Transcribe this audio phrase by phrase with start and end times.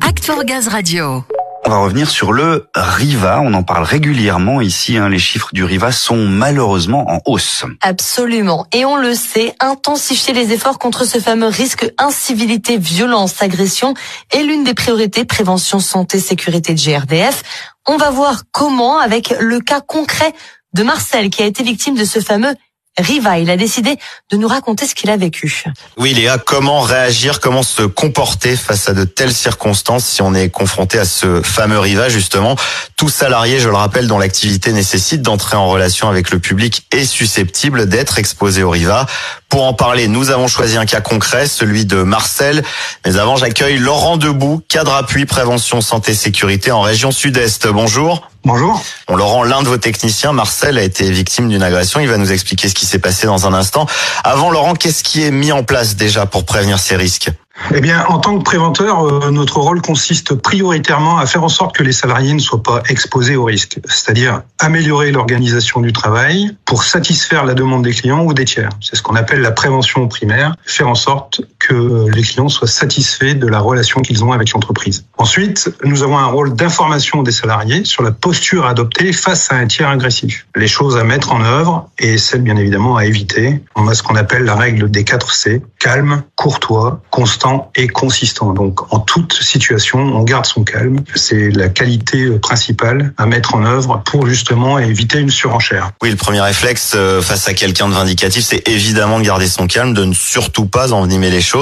[0.00, 1.22] Act for Gaz Radio.
[1.66, 3.40] On va revenir sur le Riva.
[3.42, 4.96] On en parle régulièrement ici.
[4.96, 5.08] Hein.
[5.08, 7.64] Les chiffres du Riva sont malheureusement en hausse.
[7.82, 8.66] Absolument.
[8.72, 13.94] Et on le sait, intensifier les efforts contre ce fameux risque incivilité, violence, agression
[14.30, 17.42] est l'une des priorités prévention, santé, sécurité de GRDF.
[17.86, 20.32] On va voir comment avec le cas concret
[20.74, 22.54] de Marcel qui a été victime de ce fameux
[22.98, 23.38] Riva.
[23.38, 23.96] Il a décidé
[24.30, 25.64] de nous raconter ce qu'il a vécu.
[25.96, 30.48] Oui, Léa, comment réagir, comment se comporter face à de telles circonstances si on est
[30.48, 32.56] confronté à ce fameux Riva, justement?
[32.96, 37.04] Tout salarié, je le rappelle, dont l'activité nécessite d'entrer en relation avec le public est
[37.04, 39.06] susceptible d'être exposé au Riva.
[39.48, 42.64] Pour en parler, nous avons choisi un cas concret, celui de Marcel.
[43.06, 47.68] Mais avant, j'accueille Laurent Debout, cadre appui prévention santé sécurité en région sud-est.
[47.68, 48.28] Bonjour.
[48.44, 48.82] Bonjour.
[49.08, 52.00] On Laurent, l'un de vos techniciens, Marcel, a été victime d'une agression.
[52.00, 53.86] Il va nous expliquer ce qui s'est passé dans un instant.
[54.22, 57.30] Avant, Laurent, qu'est-ce qui est mis en place déjà pour prévenir ces risques?
[57.72, 61.74] Eh bien, en tant que préventeur, euh, notre rôle consiste prioritairement à faire en sorte
[61.76, 66.82] que les salariés ne soient pas exposés au risque, c'est-à-dire améliorer l'organisation du travail pour
[66.82, 68.70] satisfaire la demande des clients ou des tiers.
[68.80, 73.34] C'est ce qu'on appelle la prévention primaire, faire en sorte que les clients soient satisfaits
[73.34, 75.04] de la relation qu'ils ont avec l'entreprise.
[75.18, 79.66] Ensuite, nous avons un rôle d'information des salariés sur la posture adoptée face à un
[79.66, 83.62] tiers agressif, les choses à mettre en œuvre et celles bien évidemment à éviter.
[83.76, 88.52] On a ce qu'on appelle la règle des 4 C, calme, courtois, constant et consistant.
[88.52, 91.00] Donc en toute situation, on garde son calme.
[91.14, 95.92] C'est la qualité principale à mettre en œuvre pour justement éviter une surenchère.
[96.02, 99.66] Oui, le premier réflexe euh, face à quelqu'un de vindicatif, c'est évidemment de garder son
[99.66, 101.53] calme, de ne surtout pas envenimer les choses.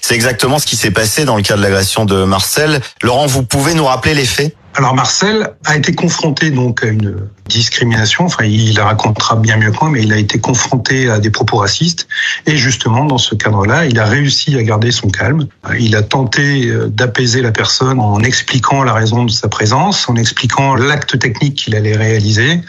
[0.00, 2.80] C'est exactement ce qui s'est passé dans le cas de l'agression de Marcel.
[3.02, 4.56] Laurent, vous pouvez nous rappeler les faits?
[4.76, 8.24] Alors Marcel a été confronté donc à une discrimination.
[8.24, 11.30] Enfin, il la racontera bien mieux que moi, mais il a été confronté à des
[11.30, 12.08] propos racistes.
[12.46, 15.46] Et justement, dans ce cadre-là, il a réussi à garder son calme.
[15.78, 20.16] Il a tenté euh, d'apaiser la personne en expliquant la raison de sa présence, en
[20.16, 22.60] expliquant l'acte technique qu'il allait réaliser.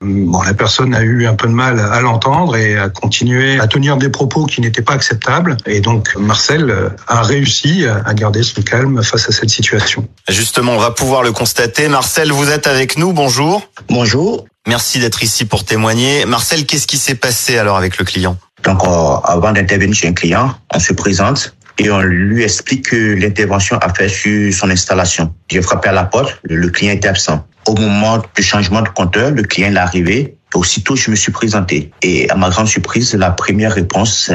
[0.00, 3.66] Bon, la personne a eu un peu de mal à l'entendre et a continué à
[3.66, 5.56] tenir des propos qui n'étaient pas acceptables.
[5.66, 10.06] Et donc, Marcel euh, a réussi à garder son calme face à cette situation.
[10.28, 11.88] Justement, on va pouvoir le constater.
[11.88, 13.12] Marcel, vous êtes avec nous.
[13.12, 13.62] Bonjour.
[13.88, 14.17] Bonjour.
[14.66, 16.26] Merci d'être ici pour témoigner.
[16.26, 18.36] Marcel, qu'est-ce qui s'est passé alors avec le client?
[18.64, 18.88] Donc, euh,
[19.24, 23.92] avant d'intervenir chez un client, on se présente et on lui explique que l'intervention a
[23.94, 25.32] fait sur son installation.
[25.50, 27.46] J'ai frappé à la porte, le client était absent.
[27.66, 30.36] Au moment du changement de compteur, le client est arrivé.
[30.54, 31.90] Aussitôt, je me suis présenté.
[32.02, 34.30] Et à ma grande surprise, la première réponse,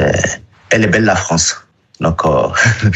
[0.70, 1.56] elle est belle la France.
[2.00, 2.48] Donc, euh,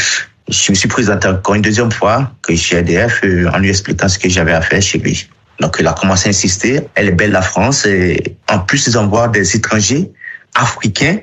[0.48, 4.08] je me suis présenté encore une deuxième fois que chez ADF euh, en lui expliquant
[4.08, 5.28] ce que j'avais à faire chez lui.
[5.60, 6.80] Donc, il a commencé à insister.
[6.94, 7.86] Elle est belle, la France.
[7.86, 10.10] Et en plus, ils envoient des étrangers
[10.54, 11.18] africains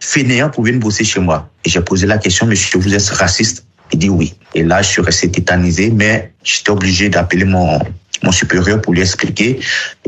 [0.00, 1.48] fainéants pour venir bosser chez moi.
[1.64, 3.64] Et j'ai posé la question, monsieur, vous êtes raciste?
[3.92, 4.34] Il dit oui.
[4.54, 7.78] Et là, je suis resté tétanisé, mais j'étais obligé d'appeler mon,
[8.22, 9.60] mon supérieur pour lui expliquer.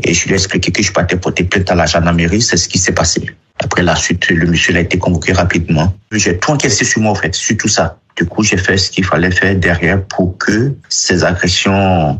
[0.03, 2.41] Et je lui ai expliqué que je partais porter plainte à la gendarmerie.
[2.41, 3.25] C'est ce qui s'est passé.
[3.63, 5.95] Après la suite, le monsieur a été convoqué rapidement.
[6.11, 7.99] J'ai tout encaissé sur moi, en fait, sur tout ça.
[8.15, 12.19] Du coup, j'ai fait ce qu'il fallait faire derrière pour que ces agressions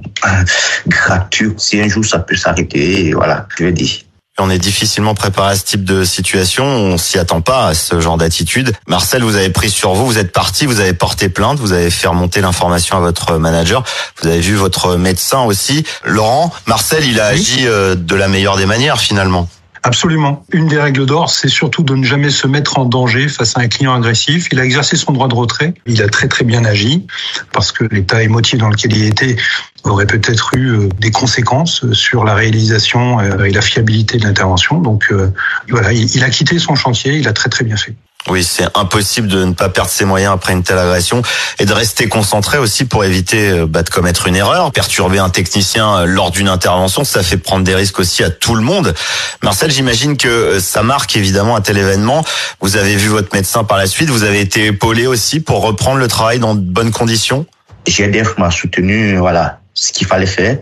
[0.88, 4.06] gratuites, si un jour ça peut s'arrêter, voilà, je vais dire.
[4.38, 6.66] On est difficilement préparé à ce type de situation.
[6.66, 8.74] On s'y attend pas à ce genre d'attitude.
[8.86, 11.90] Marcel, vous avez pris sur vous, vous êtes parti, vous avez porté plainte, vous avez
[11.90, 13.86] fait remonter l'information à votre manager,
[14.22, 15.86] vous avez vu votre médecin aussi.
[16.04, 19.48] Laurent, Marcel, il a agi euh, de la meilleure des manières finalement.
[19.86, 20.44] Absolument.
[20.52, 23.60] Une des règles d'or, c'est surtout de ne jamais se mettre en danger face à
[23.60, 24.48] un client agressif.
[24.52, 25.76] Il a exercé son droit de retrait.
[25.86, 27.06] Il a très très bien agi
[27.54, 29.36] parce que l'état émotif dans lequel il était
[29.84, 34.80] aurait peut-être eu euh, des conséquences sur la réalisation euh, et la fiabilité de l'intervention.
[34.80, 35.32] Donc euh,
[35.70, 37.18] voilà, il a quitté son chantier.
[37.18, 37.94] Il a très très bien fait.
[38.28, 41.22] Oui, c'est impossible de ne pas perdre ses moyens après une telle agression
[41.60, 44.72] et de rester concentré aussi pour éviter euh, bah, de commettre une erreur.
[44.72, 48.56] Perturber un technicien euh, lors d'une intervention, ça fait prendre des risques aussi à tout
[48.56, 48.96] le monde.
[49.44, 52.26] Marcel, j'imagine que euh, ça marque évidemment un tel événement.
[52.62, 56.00] Vous avez vu votre médecin par la suite, vous avez été épaulé aussi pour reprendre
[56.00, 57.46] le travail dans de bonnes conditions?
[57.86, 60.58] GDF m'a soutenu, voilà, ce qu'il fallait faire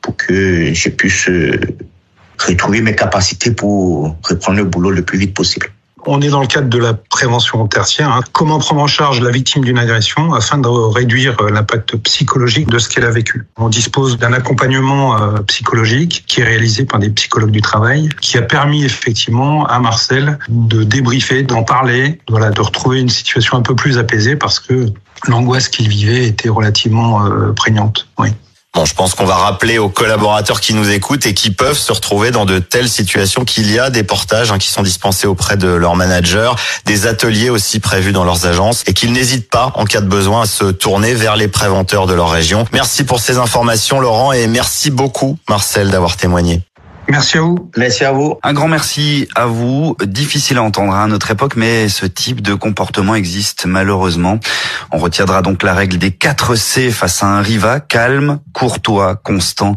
[0.00, 1.28] pour que je puisse
[2.38, 5.70] retrouver mes capacités pour reprendre le boulot le plus vite possible.
[6.04, 8.10] On est dans le cadre de la prévention tertiaire.
[8.10, 8.22] Hein.
[8.32, 12.78] Comment prendre en charge la victime d'une agression afin de réduire euh, l'impact psychologique de
[12.78, 13.46] ce qu'elle a vécu?
[13.56, 18.36] On dispose d'un accompagnement euh, psychologique qui est réalisé par des psychologues du travail, qui
[18.36, 23.62] a permis effectivement à Marcel de débriefer, d'en parler, voilà, de retrouver une situation un
[23.62, 24.86] peu plus apaisée parce que
[25.28, 28.08] l'angoisse qu'il vivait était relativement euh, prégnante.
[28.18, 28.30] Oui.
[28.74, 31.92] Bon, je pense qu'on va rappeler aux collaborateurs qui nous écoutent et qui peuvent se
[31.92, 35.58] retrouver dans de telles situations qu'il y a des portages hein, qui sont dispensés auprès
[35.58, 36.52] de leurs managers,
[36.86, 40.42] des ateliers aussi prévus dans leurs agences et qu'ils n'hésitent pas en cas de besoin
[40.42, 42.64] à se tourner vers les préventeurs de leur région.
[42.72, 46.62] Merci pour ces informations Laurent et merci beaucoup Marcel d'avoir témoigné.
[47.08, 47.70] Merci à vous.
[47.76, 48.38] Merci à vous.
[48.42, 49.96] Un grand merci à vous.
[50.04, 54.38] Difficile à entendre à notre époque, mais ce type de comportement existe malheureusement.
[54.92, 59.76] On retiendra donc la règle des 4 C face à un riva, calme, courtois, constant,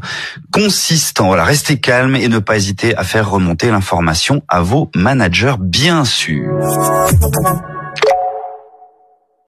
[0.52, 1.28] consistant.
[1.28, 6.06] Voilà, restez calme et ne pas hésiter à faire remonter l'information à vos managers, bien
[6.06, 6.48] sûr.